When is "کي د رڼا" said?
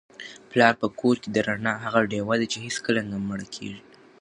1.21-1.73